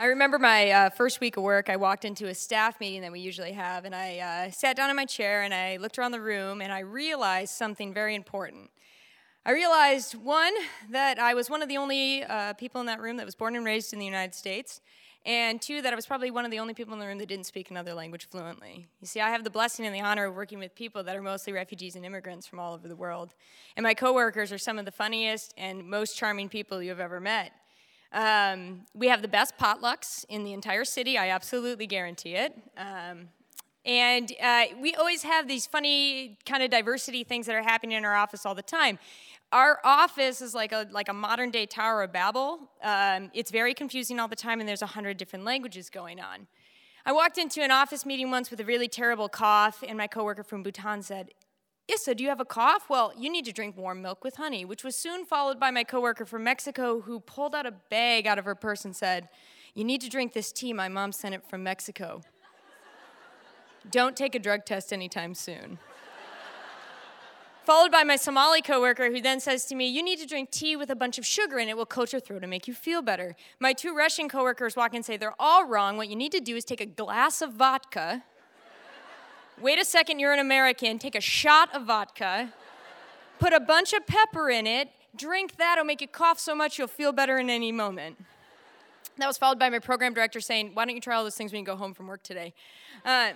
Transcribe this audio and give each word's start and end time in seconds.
I 0.00 0.06
remember 0.06 0.38
my 0.38 0.70
uh, 0.70 0.88
first 0.88 1.20
week 1.20 1.36
of 1.36 1.42
work, 1.42 1.68
I 1.68 1.76
walked 1.76 2.06
into 2.06 2.28
a 2.28 2.34
staff 2.34 2.80
meeting 2.80 3.02
that 3.02 3.12
we 3.12 3.20
usually 3.20 3.52
have, 3.52 3.84
and 3.84 3.94
I 3.94 4.18
uh, 4.18 4.50
sat 4.50 4.74
down 4.74 4.88
in 4.88 4.96
my 4.96 5.04
chair 5.04 5.42
and 5.42 5.52
I 5.52 5.76
looked 5.76 5.98
around 5.98 6.12
the 6.12 6.22
room 6.22 6.62
and 6.62 6.72
I 6.72 6.78
realized 6.78 7.52
something 7.52 7.92
very 7.92 8.14
important. 8.14 8.70
I 9.44 9.52
realized, 9.52 10.14
one, 10.14 10.54
that 10.88 11.18
I 11.18 11.34
was 11.34 11.50
one 11.50 11.60
of 11.60 11.68
the 11.68 11.76
only 11.76 12.24
uh, 12.24 12.54
people 12.54 12.80
in 12.80 12.86
that 12.86 12.98
room 12.98 13.18
that 13.18 13.26
was 13.26 13.34
born 13.34 13.54
and 13.54 13.62
raised 13.62 13.92
in 13.92 13.98
the 13.98 14.06
United 14.06 14.34
States, 14.34 14.80
and 15.26 15.60
two, 15.60 15.82
that 15.82 15.92
I 15.92 15.96
was 15.96 16.06
probably 16.06 16.30
one 16.30 16.46
of 16.46 16.50
the 16.50 16.60
only 16.60 16.72
people 16.72 16.94
in 16.94 16.98
the 16.98 17.06
room 17.06 17.18
that 17.18 17.28
didn't 17.28 17.44
speak 17.44 17.70
another 17.70 17.92
language 17.92 18.26
fluently. 18.30 18.86
You 19.02 19.06
see, 19.06 19.20
I 19.20 19.28
have 19.28 19.44
the 19.44 19.50
blessing 19.50 19.84
and 19.84 19.94
the 19.94 20.00
honor 20.00 20.24
of 20.24 20.34
working 20.34 20.58
with 20.58 20.74
people 20.74 21.02
that 21.02 21.14
are 21.14 21.20
mostly 21.20 21.52
refugees 21.52 21.94
and 21.94 22.06
immigrants 22.06 22.46
from 22.46 22.58
all 22.58 22.72
over 22.72 22.88
the 22.88 22.96
world. 22.96 23.34
And 23.76 23.84
my 23.84 23.92
coworkers 23.92 24.50
are 24.50 24.56
some 24.56 24.78
of 24.78 24.86
the 24.86 24.92
funniest 24.92 25.52
and 25.58 25.84
most 25.84 26.16
charming 26.16 26.48
people 26.48 26.82
you've 26.82 27.00
ever 27.00 27.20
met. 27.20 27.52
Um, 28.12 28.86
we 28.94 29.08
have 29.08 29.22
the 29.22 29.28
best 29.28 29.56
potlucks 29.58 30.24
in 30.28 30.44
the 30.44 30.52
entire 30.52 30.84
city, 30.84 31.16
I 31.16 31.28
absolutely 31.30 31.86
guarantee 31.86 32.34
it. 32.34 32.56
Um, 32.76 33.28
and 33.84 34.32
uh, 34.42 34.64
we 34.80 34.94
always 34.94 35.22
have 35.22 35.48
these 35.48 35.66
funny 35.66 36.38
kind 36.44 36.62
of 36.62 36.70
diversity 36.70 37.24
things 37.24 37.46
that 37.46 37.54
are 37.54 37.62
happening 37.62 37.96
in 37.96 38.04
our 38.04 38.14
office 38.14 38.44
all 38.44 38.54
the 38.54 38.62
time. 38.62 38.98
Our 39.52 39.80
office 39.84 40.42
is 40.42 40.54
like 40.54 40.72
a, 40.72 40.86
like 40.90 41.08
a 41.08 41.14
modern 41.14 41.50
day 41.50 41.66
Tower 41.66 42.02
of 42.02 42.12
Babel. 42.12 42.70
Um, 42.82 43.30
it's 43.32 43.50
very 43.50 43.74
confusing 43.74 44.20
all 44.20 44.28
the 44.28 44.36
time, 44.36 44.60
and 44.60 44.68
there's 44.68 44.82
a 44.82 44.86
hundred 44.86 45.16
different 45.16 45.44
languages 45.44 45.88
going 45.88 46.20
on. 46.20 46.46
I 47.06 47.12
walked 47.12 47.38
into 47.38 47.62
an 47.62 47.70
office 47.70 48.04
meeting 48.04 48.30
once 48.30 48.50
with 48.50 48.60
a 48.60 48.64
really 48.64 48.86
terrible 48.86 49.28
cough, 49.28 49.82
and 49.86 49.96
my 49.96 50.06
coworker 50.06 50.44
from 50.44 50.62
Bhutan 50.62 51.02
said, 51.02 51.30
Issa, 51.90 52.14
do 52.14 52.22
you 52.22 52.28
have 52.28 52.40
a 52.40 52.44
cough? 52.44 52.88
Well, 52.88 53.12
you 53.18 53.28
need 53.28 53.44
to 53.46 53.52
drink 53.52 53.76
warm 53.76 54.00
milk 54.00 54.22
with 54.22 54.36
honey, 54.36 54.64
which 54.64 54.84
was 54.84 54.94
soon 54.94 55.24
followed 55.24 55.58
by 55.58 55.72
my 55.72 55.82
coworker 55.82 56.24
from 56.24 56.44
Mexico 56.44 57.00
who 57.00 57.18
pulled 57.18 57.52
out 57.52 57.66
a 57.66 57.72
bag 57.72 58.28
out 58.28 58.38
of 58.38 58.44
her 58.44 58.54
purse 58.54 58.84
and 58.84 58.94
said, 58.94 59.28
You 59.74 59.82
need 59.82 60.00
to 60.02 60.08
drink 60.08 60.32
this 60.32 60.52
tea. 60.52 60.72
My 60.72 60.88
mom 60.88 61.10
sent 61.10 61.34
it 61.34 61.44
from 61.44 61.64
Mexico. 61.64 62.22
Don't 63.90 64.16
take 64.16 64.36
a 64.36 64.38
drug 64.38 64.64
test 64.64 64.92
anytime 64.92 65.34
soon. 65.34 65.78
Followed 67.64 67.90
by 67.90 68.04
my 68.04 68.16
Somali 68.16 68.62
coworker 68.62 69.10
who 69.10 69.20
then 69.20 69.40
says 69.40 69.64
to 69.66 69.74
me, 69.74 69.88
You 69.88 70.02
need 70.02 70.20
to 70.20 70.26
drink 70.26 70.52
tea 70.52 70.76
with 70.76 70.90
a 70.90 70.96
bunch 70.96 71.18
of 71.18 71.26
sugar 71.26 71.58
in 71.58 71.68
it 71.68 71.76
will 71.76 71.86
coat 71.86 72.12
your 72.12 72.20
throat 72.20 72.42
and 72.42 72.50
make 72.50 72.68
you 72.68 72.74
feel 72.74 73.02
better. 73.02 73.34
My 73.58 73.72
two 73.72 73.96
Russian 73.96 74.28
coworkers 74.28 74.76
walk 74.76 74.94
and 74.94 75.04
say, 75.04 75.16
They're 75.16 75.34
all 75.40 75.66
wrong. 75.66 75.96
What 75.96 76.08
you 76.08 76.16
need 76.16 76.32
to 76.32 76.40
do 76.40 76.54
is 76.54 76.64
take 76.64 76.80
a 76.80 76.86
glass 76.86 77.42
of 77.42 77.54
vodka 77.54 78.22
Wait 79.60 79.78
a 79.78 79.84
second, 79.84 80.18
you're 80.18 80.32
an 80.32 80.38
American. 80.38 80.98
Take 80.98 81.14
a 81.14 81.20
shot 81.20 81.74
of 81.74 81.84
vodka, 81.84 82.50
put 83.38 83.52
a 83.52 83.60
bunch 83.60 83.92
of 83.92 84.06
pepper 84.06 84.48
in 84.48 84.66
it, 84.66 84.88
drink 85.14 85.56
that, 85.56 85.74
it'll 85.74 85.84
make 85.84 86.00
you 86.00 86.08
cough 86.08 86.40
so 86.40 86.54
much 86.54 86.78
you'll 86.78 86.88
feel 86.88 87.12
better 87.12 87.36
in 87.36 87.50
any 87.50 87.70
moment. 87.70 88.16
That 89.18 89.26
was 89.26 89.36
followed 89.36 89.58
by 89.58 89.68
my 89.68 89.78
program 89.78 90.14
director 90.14 90.40
saying, 90.40 90.70
Why 90.72 90.86
don't 90.86 90.94
you 90.94 91.00
try 91.00 91.14
all 91.14 91.24
those 91.24 91.34
things 91.34 91.52
when 91.52 91.60
you 91.60 91.66
go 91.66 91.76
home 91.76 91.92
from 91.92 92.06
work 92.06 92.22
today? 92.22 92.54
Uh, 93.04 93.32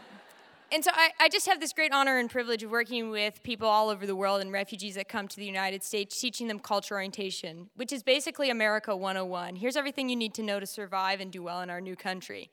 and 0.72 0.83
so 0.83 0.91
I, 0.94 1.11
I, 1.20 1.28
just 1.28 1.47
have 1.47 1.61
this 1.61 1.75
great 1.75 1.92
honor 1.92 2.19
and 2.19 2.31
privilege 2.31 2.62
of 2.62 2.70
working 2.70 3.11
with 3.11 3.42
people 3.42 3.69
all 3.69 3.91
over 3.91 4.06
the 4.06 4.16
world 4.16 4.41
and 4.41 4.50
refugees 4.50 4.94
that 4.94 5.09
come 5.09 5.28
to 5.28 5.36
the 5.36 5.44
United 5.44 5.84
States, 5.84 6.19
teaching 6.19 6.48
them 6.48 6.59
culture 6.59 6.94
orientation, 6.94 7.69
which 7.77 7.92
is 7.92 8.03
basically 8.03 8.48
America 8.48 8.97
101. 8.97 9.56
Here's 9.56 9.77
everything 9.77 10.09
you 10.09 10.16
need 10.16 10.33
to 10.34 10.42
know 10.42 10.59
to 10.59 10.66
survive 10.66 11.20
and 11.20 11.31
do 11.31 11.42
well 11.42 11.61
in 11.61 11.69
our 11.69 11.83
new 11.83 11.97
country. 11.97 12.50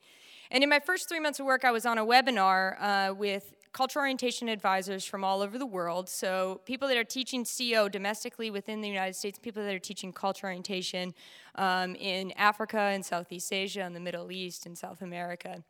And 0.50 0.62
in 0.62 0.68
my 0.68 0.78
first 0.78 1.08
three 1.08 1.20
months 1.20 1.40
of 1.40 1.46
work, 1.46 1.64
I 1.64 1.70
was 1.70 1.86
on 1.86 1.96
a 1.96 2.04
webinar 2.04 2.76
uh, 2.78 3.14
with 3.14 3.54
cultural 3.72 4.02
orientation 4.02 4.48
advisors 4.48 5.04
from 5.04 5.24
all 5.24 5.40
over 5.40 5.58
the 5.58 5.66
world. 5.66 6.08
So, 6.08 6.60
people 6.64 6.88
that 6.88 6.96
are 6.96 7.04
teaching 7.04 7.44
CO 7.44 7.88
domestically 7.88 8.50
within 8.50 8.80
the 8.80 8.88
United 8.88 9.16
States, 9.16 9.38
people 9.38 9.62
that 9.64 9.74
are 9.74 9.78
teaching 9.78 10.12
cultural 10.12 10.50
orientation 10.50 11.14
um, 11.54 11.94
in 11.96 12.32
Africa 12.32 12.78
and 12.78 13.04
Southeast 13.04 13.52
Asia 13.52 13.82
and 13.82 13.96
the 13.96 14.00
Middle 14.00 14.30
East 14.30 14.66
and 14.66 14.76
South 14.76 15.02
America. 15.02 15.62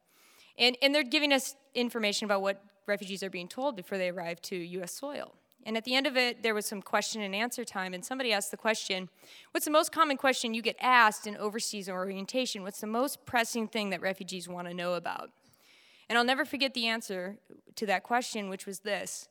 And, 0.59 0.77
and 0.83 0.95
they're 0.95 1.03
giving 1.03 1.33
us 1.33 1.55
information 1.75 2.25
about 2.25 2.43
what 2.43 2.63
refugees 2.87 3.23
are 3.23 3.31
being 3.31 3.49
told 3.49 3.77
before 3.77 3.99
they 3.99 4.11
arrive 4.11 4.43
to 4.43 4.57
US 4.57 4.93
soil. 4.93 5.35
And 5.65 5.77
at 5.77 5.85
the 5.85 5.95
end 5.95 6.07
of 6.07 6.17
it, 6.17 6.43
there 6.43 6.55
was 6.55 6.67
some 6.67 6.83
question 6.83 7.23
and 7.23 7.35
answer 7.35 7.65
time, 7.65 7.95
and 7.95 8.05
somebody 8.05 8.33
asked 8.33 8.51
the 8.51 8.57
question 8.57 9.09
What's 9.53 9.65
the 9.65 9.71
most 9.71 9.93
common 9.93 10.17
question 10.17 10.55
you 10.55 10.63
get 10.63 10.77
asked 10.81 11.27
in 11.27 11.37
overseas 11.37 11.89
orientation? 11.89 12.63
What's 12.63 12.81
the 12.81 12.87
most 12.87 13.25
pressing 13.25 13.69
thing 13.69 13.91
that 13.91 14.01
refugees 14.01 14.49
want 14.49 14.67
to 14.69 14.75
know 14.75 14.95
about? 14.95 15.31
And 16.13 16.19
I'll 16.19 16.27
never 16.27 16.45
forget 16.45 16.75
the 16.75 16.89
answer 16.89 17.39
to 17.75 17.87
that 17.87 18.03
question, 18.03 18.51
which 18.51 18.67
was 18.67 18.81
this. 18.81 19.31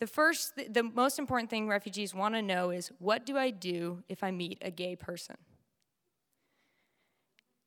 The 0.00 0.08
first, 0.08 0.54
the 0.56 0.82
most 0.82 1.20
important 1.20 1.50
thing 1.50 1.68
refugees 1.68 2.16
want 2.16 2.34
to 2.34 2.42
know 2.42 2.70
is 2.70 2.90
what 2.98 3.24
do 3.24 3.38
I 3.38 3.50
do 3.50 4.02
if 4.08 4.24
I 4.24 4.32
meet 4.32 4.58
a 4.60 4.72
gay 4.72 4.96
person? 4.96 5.36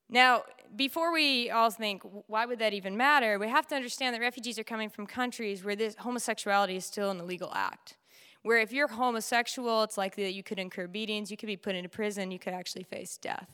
Now, 0.10 0.44
before 0.76 1.14
we 1.14 1.50
all 1.50 1.72
think, 1.72 2.04
why 2.28 2.46
would 2.46 2.60
that 2.60 2.74
even 2.74 2.98
matter, 2.98 3.40
we 3.40 3.48
have 3.48 3.66
to 3.68 3.76
understand 3.76 4.14
that 4.14 4.20
refugees 4.20 4.60
are 4.60 4.66
coming 4.66 4.90
from 4.90 5.08
countries 5.08 5.64
where 5.64 5.78
this 5.78 5.96
homosexuality 5.96 6.76
is 6.76 6.84
still 6.84 7.12
an 7.12 7.22
illegal 7.22 7.54
act. 7.56 7.96
Where 8.42 8.58
if 8.58 8.74
you're 8.74 8.90
homosexual, 8.90 9.84
it's 9.84 9.98
likely 9.98 10.26
that 10.26 10.34
you 10.34 10.44
could 10.44 10.60
incur 10.60 10.88
beatings, 10.88 11.32
you 11.32 11.38
could 11.38 11.48
be 11.48 11.56
put 11.56 11.76
into 11.76 11.88
prison, 11.88 12.30
you 12.30 12.40
could 12.40 12.54
actually 12.54 12.84
face 12.84 13.18
death 13.18 13.48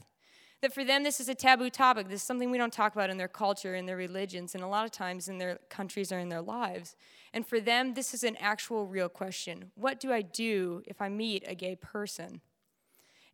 that 0.66 0.74
for 0.74 0.84
them 0.84 1.04
this 1.04 1.20
is 1.20 1.30
a 1.30 1.36
taboo 1.36 1.70
topic. 1.70 2.08
This 2.08 2.22
is 2.22 2.28
something 2.28 2.50
we 2.50 2.58
don't 2.58 2.74
talk 2.74 2.96
about 2.96 3.12
in 3.12 3.18
their 3.18 3.28
culture, 3.28 3.76
in 3.76 3.86
their 3.86 3.98
religions, 3.98 4.56
and 4.56 4.64
a 4.64 4.68
lot 4.68 4.84
of 4.84 4.90
times 4.90 5.30
in 5.30 5.38
their 5.38 5.60
countries 5.70 6.12
or 6.12 6.18
in 6.18 6.30
their 6.30 6.42
lives. 6.42 6.96
And 7.36 7.46
for 7.46 7.60
them, 7.60 7.94
this 7.94 8.16
is 8.16 8.24
an 8.24 8.36
actual 8.38 8.88
real 8.88 9.08
question. 9.08 9.72
What 9.76 10.00
do 10.00 10.12
I 10.12 10.24
do 10.24 10.82
if 10.88 11.04
I 11.04 11.08
meet 11.08 11.44
a 11.46 11.54
gay 11.54 11.76
person? 11.76 12.42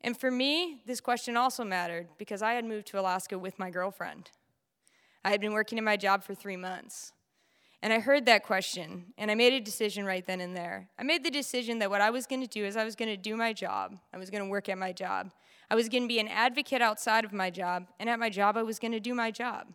And 0.02 0.18
for 0.18 0.30
me, 0.30 0.82
this 0.86 1.00
question 1.00 1.38
also 1.38 1.64
mattered 1.64 2.10
because 2.18 2.42
I 2.42 2.52
had 2.52 2.66
moved 2.66 2.88
to 2.88 3.00
Alaska 3.00 3.40
with 3.40 3.58
my 3.58 3.70
girlfriend. 3.70 4.30
I 5.24 5.30
had 5.30 5.40
been 5.40 5.54
working 5.54 5.78
in 5.78 5.86
my 5.86 5.96
job 5.96 6.26
for 6.26 6.36
three 6.36 6.58
months. 6.58 7.14
And 7.84 7.92
I 7.92 8.00
heard 8.00 8.26
that 8.28 8.44
question, 8.44 9.06
and 9.18 9.32
I 9.32 9.36
made 9.36 9.54
a 9.54 9.60
decision 9.60 10.06
right 10.06 10.26
then 10.26 10.40
and 10.40 10.56
there. 10.56 10.90
I 11.00 11.04
made 11.04 11.24
the 11.24 11.32
decision 11.32 11.80
that 11.80 11.90
what 11.90 12.02
I 12.02 12.12
was 12.12 12.28
going 12.28 12.42
to 12.42 12.48
do 12.48 12.64
is 12.64 12.78
I 12.78 12.86
was 12.86 12.96
going 12.96 13.10
to 13.10 13.18
do 13.18 13.36
my 13.36 13.54
job. 13.54 13.98
I 14.14 14.18
was 14.20 14.30
going 14.30 14.44
to 14.44 14.50
work 14.50 14.70
at 14.70 14.78
my 14.78 14.92
job. 14.92 15.32
I 15.70 15.76
was 15.76 15.90
going 15.90 16.04
to 16.04 16.08
be 16.08 16.20
an 16.20 16.28
advocate 16.28 16.82
outside 16.82 17.26
of 17.26 17.34
my 17.34 17.50
job, 17.50 17.88
and 18.00 18.08
at 18.08 18.20
my 18.20 18.30
job, 18.30 18.56
I 18.56 18.64
was 18.64 18.78
going 18.78 18.92
to 18.92 19.00
do 19.00 19.16
my 19.16 19.32
job. 19.32 19.74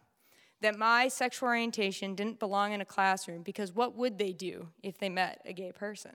That 0.60 0.78
my 0.78 1.08
sexual 1.08 1.48
orientation 1.48 2.14
didn't 2.14 2.38
belong 2.38 2.72
in 2.72 2.80
a 2.80 2.84
classroom 2.84 3.42
because 3.42 3.74
what 3.74 3.96
would 3.96 4.18
they 4.18 4.32
do 4.32 4.68
if 4.82 4.98
they 4.98 5.08
met 5.08 5.40
a 5.44 5.52
gay 5.52 5.72
person? 5.72 6.12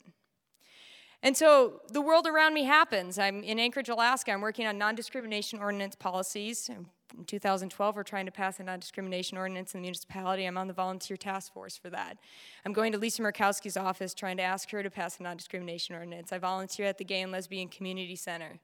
And 1.23 1.37
so 1.37 1.81
the 1.89 2.01
world 2.01 2.25
around 2.25 2.53
me 2.53 2.63
happens. 2.63 3.19
I'm 3.19 3.43
in 3.43 3.59
Anchorage, 3.59 3.89
Alaska. 3.89 4.31
I'm 4.31 4.41
working 4.41 4.65
on 4.65 4.77
non 4.77 4.95
discrimination 4.95 5.59
ordinance 5.59 5.95
policies. 5.95 6.69
In 6.69 7.25
2012, 7.25 7.95
we're 7.95 8.03
trying 8.03 8.25
to 8.25 8.31
pass 8.31 8.59
a 8.59 8.63
non 8.63 8.79
discrimination 8.79 9.37
ordinance 9.37 9.75
in 9.75 9.79
the 9.79 9.83
municipality. 9.83 10.45
I'm 10.45 10.57
on 10.57 10.67
the 10.67 10.73
volunteer 10.73 11.17
task 11.17 11.53
force 11.53 11.77
for 11.77 11.89
that. 11.91 12.17
I'm 12.65 12.73
going 12.73 12.91
to 12.93 12.97
Lisa 12.97 13.21
Murkowski's 13.21 13.77
office 13.77 14.13
trying 14.13 14.37
to 14.37 14.43
ask 14.43 14.71
her 14.71 14.81
to 14.81 14.89
pass 14.89 15.19
a 15.19 15.23
non 15.23 15.37
discrimination 15.37 15.93
ordinance. 15.93 16.31
I 16.31 16.39
volunteer 16.39 16.87
at 16.87 16.97
the 16.97 17.03
Gay 17.03 17.21
and 17.21 17.31
Lesbian 17.31 17.67
Community 17.67 18.15
Center. 18.15 18.59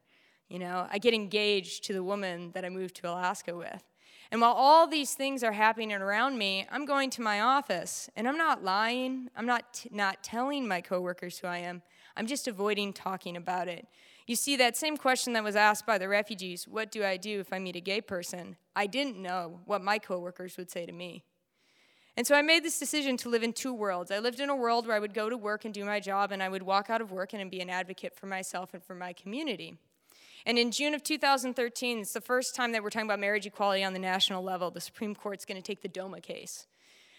You 0.50 0.60
know, 0.60 0.88
I 0.90 0.98
get 0.98 1.14
engaged 1.14 1.84
to 1.86 1.94
the 1.94 2.04
woman 2.04 2.52
that 2.54 2.66
I 2.66 2.70
moved 2.70 2.96
to 2.98 3.10
Alaska 3.10 3.56
with. 3.56 3.84
And 4.32 4.42
while 4.42 4.54
all 4.54 4.88
these 4.88 5.14
things 5.14 5.44
are 5.44 5.52
happening 5.52 5.92
around 5.94 6.38
me, 6.38 6.66
I'm 6.72 6.86
going 6.86 7.10
to 7.12 7.22
my 7.22 7.42
office 7.42 8.10
and 8.16 8.28
I'm 8.28 8.38
not 8.38 8.64
lying. 8.64 9.30
I'm 9.36 9.46
not, 9.46 9.74
t- 9.74 9.90
not 9.92 10.24
telling 10.24 10.68
my 10.68 10.82
coworkers 10.82 11.38
who 11.40 11.48
I 11.48 11.60
am. 11.60 11.82
I'm 12.18 12.28
just 12.28 12.48
avoiding 12.48 12.94
talking 12.94 13.38
about 13.38 13.68
it. 13.68 13.88
You 14.26 14.36
see, 14.36 14.58
that 14.58 14.76
same 14.76 14.98
question 14.98 15.34
that 15.34 15.44
was 15.44 15.56
asked 15.56 15.86
by 15.86 15.98
the 15.98 16.10
refugees 16.10 16.68
what 16.68 16.92
do 16.92 17.06
I 17.06 17.16
do 17.16 17.40
if 17.40 17.54
I 17.54 17.60
meet 17.60 17.76
a 17.76 17.82
gay 17.82 18.02
person? 18.02 18.58
I 18.76 18.88
didn't 18.88 19.22
know 19.22 19.62
what 19.66 19.84
my 19.84 20.00
coworkers 20.00 20.58
would 20.58 20.70
say 20.70 20.86
to 20.86 20.92
me. 20.92 21.24
And 22.18 22.26
so 22.26 22.34
I 22.34 22.42
made 22.42 22.64
this 22.64 22.80
decision 22.80 23.16
to 23.18 23.30
live 23.30 23.44
in 23.44 23.54
two 23.54 23.74
worlds. 23.74 24.10
I 24.10 24.18
lived 24.18 24.40
in 24.40 24.50
a 24.50 24.56
world 24.56 24.88
where 24.88 24.96
I 24.96 25.00
would 25.00 25.14
go 25.14 25.30
to 25.30 25.38
work 25.38 25.66
and 25.66 25.74
do 25.74 25.86
my 25.86 26.00
job, 26.00 26.32
and 26.32 26.42
I 26.42 26.50
would 26.50 26.64
walk 26.64 26.90
out 26.90 27.00
of 27.00 27.12
work 27.12 27.34
and 27.34 27.52
be 27.52 27.62
an 27.62 27.70
advocate 27.70 28.16
for 28.16 28.26
myself 28.26 28.74
and 28.74 28.84
for 28.84 28.96
my 28.96 29.14
community. 29.14 29.78
And 30.44 30.58
in 30.58 30.72
June 30.72 30.96
of 30.96 31.04
2013, 31.04 32.00
it's 32.00 32.14
the 32.14 32.22
first 32.22 32.56
time 32.56 32.72
that 32.72 32.82
we're 32.82 32.90
talking 32.90 33.08
about 33.08 33.20
marriage 33.20 33.46
equality 33.46 33.84
on 33.84 33.94
the 33.94 34.00
national 34.00 34.44
level. 34.44 34.72
The 34.72 34.82
Supreme 34.82 35.14
Court's 35.14 35.46
going 35.46 35.62
to 35.62 35.62
take 35.62 35.82
the 35.82 35.88
DOMA 35.88 36.22
case, 36.22 36.66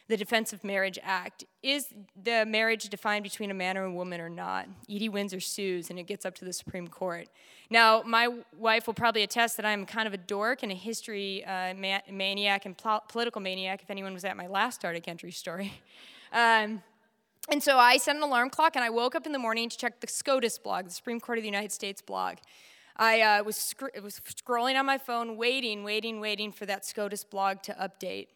the 0.08 0.16
Defense 0.16 0.52
of 0.52 0.64
Marriage 0.64 0.98
Act. 1.02 1.44
Is 1.62 1.88
the 2.20 2.44
marriage 2.46 2.88
defined 2.88 3.22
between 3.22 3.50
a 3.50 3.54
man 3.54 3.76
and 3.76 3.86
a 3.86 3.90
woman 3.90 4.20
or 4.20 4.30
not? 4.30 4.66
Edie 4.90 5.10
Windsor 5.10 5.40
sues, 5.40 5.90
and 5.90 5.98
it 5.98 6.04
gets 6.04 6.24
up 6.24 6.34
to 6.36 6.44
the 6.44 6.52
Supreme 6.52 6.88
Court. 6.88 7.28
Now, 7.70 8.02
my 8.04 8.28
wife 8.56 8.86
will 8.86 8.94
probably 8.94 9.22
attest 9.22 9.58
that 9.58 9.66
I'm 9.66 9.84
kind 9.84 10.08
of 10.08 10.14
a 10.14 10.18
dork 10.18 10.62
and 10.62 10.72
a 10.72 10.74
history 10.74 11.44
uh, 11.44 11.74
maniac 11.74 12.64
and 12.64 12.76
pl- 12.76 13.02
political 13.08 13.42
maniac, 13.42 13.82
if 13.82 13.90
anyone 13.90 14.14
was 14.14 14.24
at 14.24 14.36
my 14.36 14.46
last 14.46 14.84
Arctic 14.84 15.06
Entry 15.08 15.32
story. 15.32 15.72
Um, 16.30 16.82
and 17.50 17.62
so 17.62 17.78
I 17.78 17.96
set 17.96 18.14
an 18.14 18.22
alarm 18.22 18.50
clock 18.50 18.76
and 18.76 18.84
I 18.84 18.90
woke 18.90 19.14
up 19.14 19.24
in 19.24 19.32
the 19.32 19.38
morning 19.38 19.70
to 19.70 19.78
check 19.78 20.00
the 20.00 20.06
SCOTUS 20.06 20.58
blog, 20.58 20.84
the 20.84 20.90
Supreme 20.90 21.18
Court 21.20 21.38
of 21.38 21.42
the 21.42 21.48
United 21.48 21.72
States 21.72 22.02
blog. 22.02 22.36
I 22.96 23.22
uh, 23.22 23.44
was, 23.44 23.56
sc- 23.56 23.96
was 24.02 24.20
scrolling 24.20 24.78
on 24.78 24.84
my 24.84 24.98
phone, 24.98 25.38
waiting, 25.38 25.84
waiting, 25.84 26.20
waiting 26.20 26.52
for 26.52 26.66
that 26.66 26.84
SCOTUS 26.84 27.24
blog 27.24 27.62
to 27.62 27.72
update. 27.72 28.26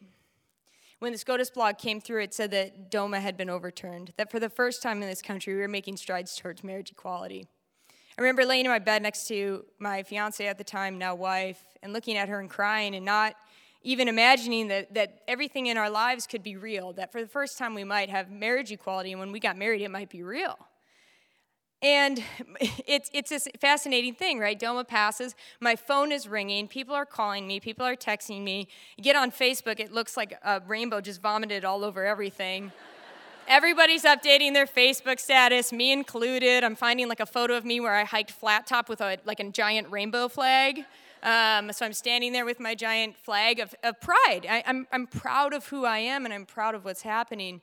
When 1.03 1.11
the 1.11 1.17
SCOTUS 1.17 1.49
blog 1.49 1.79
came 1.79 1.99
through, 1.99 2.21
it 2.21 2.33
said 2.33 2.51
that 2.51 2.89
DOMA 2.89 3.19
had 3.19 3.35
been 3.35 3.49
overturned, 3.49 4.13
that 4.15 4.31
for 4.31 4.39
the 4.39 4.49
first 4.49 4.81
time 4.81 5.01
in 5.01 5.09
this 5.09 5.21
country, 5.21 5.53
we 5.53 5.59
were 5.59 5.67
making 5.67 5.97
strides 5.97 6.33
towards 6.37 6.63
marriage 6.63 6.91
equality. 6.91 7.45
I 8.17 8.21
remember 8.21 8.45
laying 8.45 8.63
in 8.63 8.71
my 8.71 8.79
bed 8.79 9.03
next 9.03 9.27
to 9.27 9.65
my 9.79 10.03
fiance 10.03 10.47
at 10.47 10.57
the 10.57 10.63
time, 10.63 10.97
now 10.97 11.13
wife, 11.13 11.61
and 11.81 11.91
looking 11.91 12.15
at 12.15 12.29
her 12.29 12.39
and 12.39 12.49
crying 12.49 12.95
and 12.95 13.03
not 13.03 13.35
even 13.81 14.07
imagining 14.07 14.69
that, 14.69 14.93
that 14.93 15.19
everything 15.27 15.65
in 15.65 15.77
our 15.77 15.89
lives 15.89 16.25
could 16.25 16.41
be 16.41 16.55
real, 16.55 16.93
that 16.93 17.11
for 17.11 17.21
the 17.21 17.27
first 17.27 17.57
time 17.57 17.75
we 17.75 17.83
might 17.83 18.09
have 18.09 18.31
marriage 18.31 18.71
equality, 18.71 19.11
and 19.11 19.19
when 19.19 19.33
we 19.33 19.41
got 19.41 19.57
married, 19.57 19.81
it 19.81 19.91
might 19.91 20.09
be 20.09 20.23
real. 20.23 20.57
And 21.83 22.23
it's, 22.87 23.11
it's 23.13 23.29
this 23.29 23.47
fascinating 23.59 24.15
thing, 24.15 24.39
right? 24.39 24.57
DOMA 24.57 24.85
passes, 24.85 25.35
my 25.59 25.75
phone 25.75 26.11
is 26.11 26.27
ringing, 26.27 26.67
people 26.67 26.95
are 26.95 27.05
calling 27.05 27.45
me, 27.45 27.59
people 27.59 27.85
are 27.85 27.95
texting 27.95 28.43
me. 28.43 28.67
You 28.97 29.03
get 29.03 29.15
on 29.15 29.29
Facebook, 29.31 29.79
it 29.79 29.91
looks 29.91 30.17
like 30.17 30.39
a 30.43 30.61
rainbow 30.65 31.01
just 31.01 31.21
vomited 31.21 31.65
all 31.65 31.83
over 31.83 32.05
everything. 32.05 32.71
Everybody's 33.45 34.03
updating 34.03 34.53
their 34.53 34.65
Facebook 34.65 35.19
status, 35.19 35.73
me 35.73 35.91
included. 35.91 36.63
I'm 36.63 36.77
finding 36.77 37.09
like 37.09 37.19
a 37.19 37.25
photo 37.25 37.57
of 37.57 37.65
me 37.65 37.81
where 37.81 37.93
I 37.93 38.05
hiked 38.05 38.31
flat 38.31 38.65
top 38.65 38.87
with 38.87 39.01
a, 39.01 39.17
like 39.25 39.41
a 39.41 39.49
giant 39.49 39.91
rainbow 39.91 40.29
flag. 40.29 40.85
Um, 41.23 41.69
so 41.73 41.85
I'm 41.85 41.91
standing 41.91 42.31
there 42.31 42.45
with 42.45 42.61
my 42.61 42.73
giant 42.73 43.17
flag 43.17 43.59
of, 43.59 43.75
of 43.83 43.99
pride. 43.99 44.47
I, 44.49 44.63
I'm, 44.65 44.87
I'm 44.93 45.07
proud 45.07 45.53
of 45.53 45.67
who 45.67 45.83
I 45.83 45.97
am 45.97 46.23
and 46.23 46.33
I'm 46.33 46.45
proud 46.45 46.73
of 46.73 46.85
what's 46.85 47.01
happening. 47.01 47.59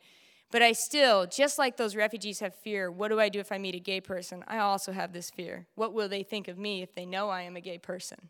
But 0.51 0.63
I 0.63 0.73
still, 0.73 1.27
just 1.27 1.59
like 1.59 1.77
those 1.77 1.95
refugees 1.95 2.41
have 2.41 2.55
fear, 2.55 2.91
what 2.91 3.09
do 3.09 3.21
I 3.21 3.29
do 3.29 3.39
if 3.39 3.53
I 3.53 3.59
meet 3.59 3.77
a 3.77 3.79
gay 3.79 4.01
person? 4.01 4.45
I 4.49 4.59
also 4.59 4.91
have 4.91 5.13
this 5.13 5.31
fear. 5.31 5.67
What 5.77 5.95
will 5.95 6.09
they 6.09 6.25
think 6.25 6.49
of 6.49 6.59
me 6.59 6.83
if 6.83 6.95
they 6.95 7.07
know 7.07 7.31
I 7.31 7.43
am 7.43 7.57
a 7.57 7.61
gay 7.61 7.79
person? 7.79 8.29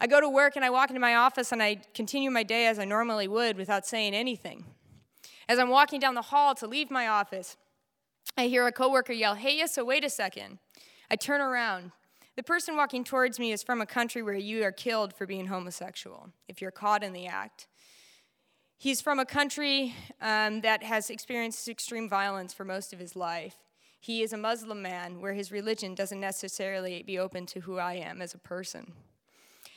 I 0.00 0.08
go 0.08 0.20
to 0.20 0.28
work 0.28 0.56
and 0.56 0.64
I 0.64 0.70
walk 0.70 0.90
into 0.90 1.00
my 1.00 1.14
office 1.14 1.52
and 1.52 1.62
I 1.62 1.76
continue 1.94 2.30
my 2.30 2.42
day 2.42 2.66
as 2.66 2.80
I 2.80 2.84
normally 2.84 3.28
would 3.28 3.56
without 3.56 3.86
saying 3.86 4.14
anything. 4.14 4.64
As 5.48 5.60
I'm 5.60 5.68
walking 5.68 6.00
down 6.00 6.14
the 6.14 6.22
hall 6.22 6.56
to 6.56 6.66
leave 6.66 6.90
my 6.90 7.06
office, 7.06 7.56
I 8.36 8.46
hear 8.46 8.66
a 8.66 8.72
coworker 8.72 9.12
yell, 9.12 9.36
Hey, 9.36 9.56
yes, 9.56 9.74
so 9.74 9.84
wait 9.84 10.04
a 10.04 10.10
second. 10.10 10.58
I 11.08 11.14
turn 11.14 11.40
around. 11.40 11.92
The 12.34 12.42
person 12.42 12.76
walking 12.76 13.04
towards 13.04 13.38
me 13.38 13.52
is 13.52 13.62
from 13.62 13.80
a 13.80 13.86
country 13.86 14.22
where 14.22 14.34
you 14.34 14.64
are 14.64 14.72
killed 14.72 15.14
for 15.14 15.26
being 15.26 15.46
homosexual 15.46 16.30
if 16.48 16.60
you're 16.60 16.70
caught 16.70 17.04
in 17.04 17.12
the 17.12 17.26
act. 17.26 17.68
He's 18.82 19.00
from 19.00 19.20
a 19.20 19.24
country 19.24 19.94
um, 20.20 20.62
that 20.62 20.82
has 20.82 21.08
experienced 21.08 21.68
extreme 21.68 22.08
violence 22.08 22.52
for 22.52 22.64
most 22.64 22.92
of 22.92 22.98
his 22.98 23.14
life. 23.14 23.58
He 24.00 24.24
is 24.24 24.32
a 24.32 24.36
Muslim 24.36 24.82
man 24.82 25.20
where 25.20 25.34
his 25.34 25.52
religion 25.52 25.94
doesn't 25.94 26.18
necessarily 26.18 27.04
be 27.04 27.16
open 27.16 27.46
to 27.46 27.60
who 27.60 27.78
I 27.78 27.92
am 27.94 28.20
as 28.20 28.34
a 28.34 28.38
person. 28.38 28.94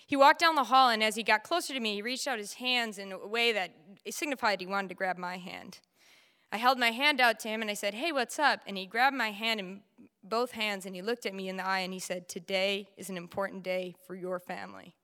He 0.07 0.15
walked 0.15 0.39
down 0.39 0.55
the 0.55 0.63
hall, 0.63 0.89
and 0.89 1.03
as 1.03 1.13
he 1.13 1.21
got 1.21 1.43
closer 1.43 1.71
to 1.71 1.79
me, 1.79 1.93
he 1.93 2.01
reached 2.01 2.27
out 2.27 2.39
his 2.39 2.53
hands 2.53 2.97
in 2.97 3.11
a 3.11 3.27
way 3.27 3.51
that 3.51 3.75
signified 4.09 4.59
he 4.59 4.65
wanted 4.65 4.87
to 4.87 4.95
grab 4.95 5.19
my 5.19 5.37
hand. 5.37 5.81
I 6.51 6.57
held 6.57 6.79
my 6.79 6.89
hand 6.89 7.21
out 7.21 7.39
to 7.41 7.47
him 7.47 7.61
and 7.61 7.69
I 7.69 7.75
said, 7.75 7.93
Hey, 7.93 8.11
what's 8.11 8.39
up? 8.39 8.61
And 8.65 8.75
he 8.75 8.87
grabbed 8.87 9.15
my 9.15 9.29
hand 9.29 9.59
in 9.59 9.81
both 10.23 10.53
hands 10.53 10.87
and 10.87 10.95
he 10.95 11.03
looked 11.03 11.27
at 11.27 11.35
me 11.35 11.47
in 11.47 11.57
the 11.57 11.67
eye 11.67 11.81
and 11.81 11.93
he 11.93 11.99
said, 11.99 12.27
Today 12.27 12.89
is 12.97 13.11
an 13.11 13.17
important 13.17 13.61
day 13.61 13.93
for 14.07 14.15
your 14.15 14.39
family. 14.39 14.95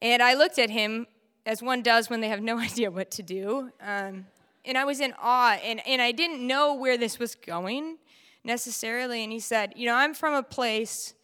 And 0.00 0.22
I 0.22 0.32
looked 0.32 0.58
at 0.58 0.70
him 0.70 1.06
as 1.46 1.62
one 1.62 1.82
does 1.82 2.08
when 2.10 2.20
they 2.20 2.28
have 2.28 2.42
no 2.42 2.58
idea 2.70 2.90
what 2.90 3.10
to 3.12 3.22
do. 3.22 3.70
Um, 3.80 4.26
and 4.64 4.78
I 4.78 4.84
was 4.84 5.00
in 5.00 5.12
awe 5.20 5.58
and, 5.62 5.86
and 5.86 6.00
I 6.00 6.12
didn't 6.12 6.46
know 6.46 6.74
where 6.74 6.96
this 6.96 7.18
was 7.18 7.34
going 7.34 7.98
necessarily. 8.44 9.22
And 9.22 9.32
he 9.32 9.40
said, 9.40 9.72
You 9.76 9.86
know, 9.86 9.94
I'm 9.94 10.14
from 10.14 10.34
a 10.34 10.42
place 10.42 11.14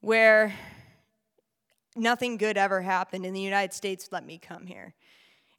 where 0.00 0.54
nothing 1.96 2.36
good 2.36 2.56
ever 2.56 2.82
happened, 2.82 3.24
and 3.24 3.34
the 3.34 3.40
United 3.40 3.72
States 3.72 4.08
let 4.10 4.24
me 4.24 4.38
come 4.38 4.66
here. 4.66 4.94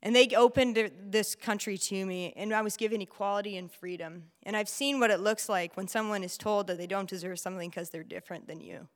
And 0.04 0.16
they 0.16 0.28
opened 0.36 0.92
this 1.00 1.34
country 1.34 1.78
to 1.78 2.06
me, 2.06 2.34
and 2.36 2.54
I 2.54 2.62
was 2.62 2.78
given 2.78 3.02
equality 3.02 3.58
and 3.58 3.72
freedom. 3.72 4.26
And 4.44 4.56
I've 4.56 4.70
seen 4.70 5.00
what 5.00 5.10
it 5.10 5.20
looks 5.20 5.50
like 5.50 5.76
when 5.76 5.88
someone 5.88 6.24
is 6.24 6.38
told 6.38 6.68
that 6.68 6.78
they 6.78 6.86
don't 6.86 7.10
deserve 7.10 7.40
something 7.40 7.70
because 7.70 7.90
they're 7.90 8.04
different 8.04 8.48
than 8.48 8.62
you. 8.62 8.88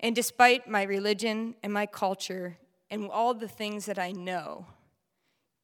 And 0.00 0.14
despite 0.14 0.68
my 0.68 0.84
religion 0.84 1.56
and 1.62 1.72
my 1.72 1.84
culture 1.84 2.56
and 2.90 3.08
all 3.10 3.34
the 3.34 3.48
things 3.48 3.86
that 3.86 3.98
I 3.98 4.12
know, 4.12 4.66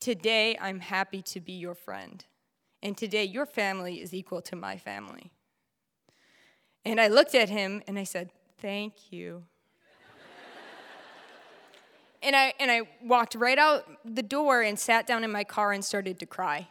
today 0.00 0.56
I'm 0.60 0.80
happy 0.80 1.22
to 1.22 1.40
be 1.40 1.52
your 1.52 1.74
friend. 1.74 2.24
And 2.82 2.96
today 2.96 3.24
your 3.24 3.46
family 3.46 4.02
is 4.02 4.12
equal 4.12 4.42
to 4.42 4.56
my 4.56 4.76
family. 4.76 5.32
And 6.84 7.00
I 7.00 7.08
looked 7.08 7.34
at 7.34 7.48
him 7.48 7.82
and 7.88 7.98
I 7.98 8.04
said, 8.04 8.30
Thank 8.58 9.12
you 9.12 9.44
and 12.22 12.34
I 12.36 12.54
and 12.58 12.70
I 12.70 12.82
walked 13.02 13.34
right 13.34 13.58
out 13.58 13.84
the 14.04 14.22
door 14.22 14.62
and 14.62 14.78
sat 14.78 15.06
down 15.06 15.24
in 15.24 15.30
my 15.30 15.44
car 15.44 15.72
and 15.72 15.84
started 15.84 16.18
to 16.20 16.26
cry. 16.26 16.68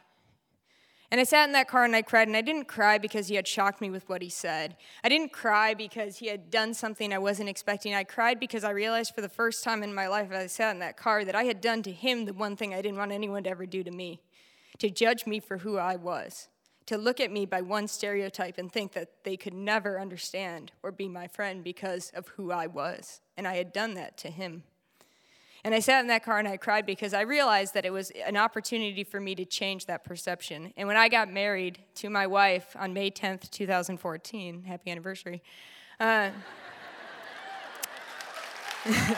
And 1.13 1.19
I 1.19 1.25
sat 1.25 1.45
in 1.45 1.53
that 1.53 1.67
car 1.67 1.83
and 1.83 1.95
I 1.95 2.01
cried, 2.01 2.27
and 2.27 2.35
I 2.35 2.41
didn't 2.41 2.67
cry 2.67 2.97
because 2.97 3.27
he 3.27 3.35
had 3.35 3.47
shocked 3.47 3.81
me 3.81 3.91
with 3.91 4.09
what 4.09 4.23
he 4.23 4.29
said. 4.29 4.75
I 5.03 5.09
didn't 5.09 5.31
cry 5.31 5.75
because 5.75 6.17
he 6.17 6.25
had 6.25 6.49
done 6.49 6.73
something 6.73 7.13
I 7.13 7.19
wasn't 7.19 7.49
expecting. 7.49 7.93
I 7.93 8.03
cried 8.03 8.39
because 8.39 8.63
I 8.63 8.71
realized 8.71 9.13
for 9.13 9.21
the 9.21 9.29
first 9.29 9.63
time 9.63 9.83
in 9.83 9.93
my 9.93 10.07
life 10.07 10.31
as 10.31 10.43
I 10.43 10.47
sat 10.47 10.73
in 10.73 10.79
that 10.79 10.97
car 10.97 11.23
that 11.23 11.35
I 11.35 11.43
had 11.43 11.61
done 11.61 11.83
to 11.83 11.91
him 11.91 12.25
the 12.25 12.33
one 12.33 12.55
thing 12.55 12.73
I 12.73 12.81
didn't 12.81 12.97
want 12.97 13.11
anyone 13.11 13.43
to 13.43 13.51
ever 13.51 13.67
do 13.67 13.83
to 13.83 13.91
me 13.91 14.21
to 14.79 14.89
judge 14.89 15.27
me 15.27 15.39
for 15.39 15.59
who 15.59 15.77
I 15.77 15.97
was, 15.97 16.47
to 16.87 16.97
look 16.97 17.19
at 17.19 17.31
me 17.31 17.45
by 17.45 17.61
one 17.61 17.87
stereotype 17.87 18.57
and 18.57 18.71
think 18.71 18.93
that 18.93 19.23
they 19.23 19.37
could 19.37 19.53
never 19.53 19.99
understand 19.99 20.71
or 20.81 20.91
be 20.91 21.07
my 21.07 21.27
friend 21.27 21.63
because 21.63 22.11
of 22.15 22.27
who 22.29 22.51
I 22.51 22.65
was. 22.65 23.21
And 23.37 23.47
I 23.47 23.57
had 23.57 23.71
done 23.71 23.93
that 23.93 24.17
to 24.17 24.31
him. 24.31 24.63
And 25.65 25.73
I 25.73 25.79
sat 25.79 26.01
in 26.01 26.07
that 26.07 26.25
car 26.25 26.39
and 26.39 26.47
I 26.47 26.57
cried 26.57 26.85
because 26.85 27.13
I 27.13 27.21
realized 27.21 27.73
that 27.73 27.85
it 27.85 27.91
was 27.91 28.11
an 28.25 28.35
opportunity 28.35 29.05
for 29.05 29.21
me 29.21 29.33
to 29.35 29.45
change 29.45 29.85
that 29.85 30.03
perception. 30.03 30.73
And 30.75 30.89
when 30.89 30.97
I 30.97 31.07
got 31.07 31.31
married 31.31 31.79
to 31.95 32.09
my 32.09 32.27
wife 32.27 32.75
on 32.77 32.93
May 32.93 33.09
10th, 33.09 33.49
2014, 33.49 34.63
happy 34.63 34.91
anniversary. 34.91 35.41
Uh, 36.01 36.31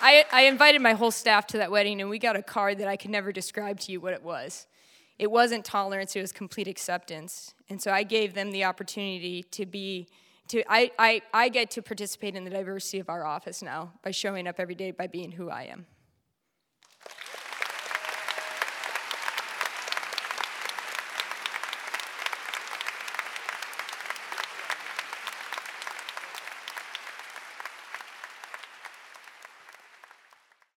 I, 0.00 0.24
I 0.30 0.42
invited 0.42 0.82
my 0.82 0.92
whole 0.92 1.10
staff 1.10 1.46
to 1.48 1.58
that 1.58 1.72
wedding, 1.72 2.00
and 2.00 2.08
we 2.10 2.20
got 2.20 2.36
a 2.36 2.42
card 2.42 2.78
that 2.78 2.86
I 2.86 2.96
could 2.96 3.10
never 3.10 3.32
describe 3.32 3.80
to 3.80 3.90
you 3.90 4.00
what 4.00 4.12
it 4.12 4.22
was. 4.22 4.66
It 5.18 5.30
wasn't 5.30 5.64
tolerance, 5.64 6.14
it 6.14 6.20
was 6.20 6.30
complete 6.30 6.68
acceptance. 6.68 7.54
And 7.68 7.82
so 7.82 7.90
I 7.90 8.04
gave 8.04 8.34
them 8.34 8.52
the 8.52 8.64
opportunity 8.64 9.42
to 9.44 9.66
be 9.66 10.06
to 10.48 10.62
I, 10.70 10.90
I, 10.98 11.22
I 11.32 11.48
get 11.48 11.70
to 11.72 11.82
participate 11.82 12.36
in 12.36 12.44
the 12.44 12.50
diversity 12.50 12.98
of 12.98 13.08
our 13.08 13.24
office 13.24 13.62
now 13.62 13.92
by 14.02 14.10
showing 14.10 14.46
up 14.46 14.56
every 14.58 14.74
day 14.74 14.90
by 14.90 15.06
being 15.06 15.32
who 15.32 15.50
I 15.50 15.64
am. 15.64 15.86